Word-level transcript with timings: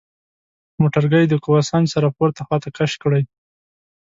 موټرګی 0.81 1.25
د 1.27 1.33
قوه 1.43 1.61
سنج 1.69 1.85
سره 1.95 2.07
پورته 2.17 2.41
خواته 2.47 2.69
کش 2.77 2.91
کړئ. 3.03 3.23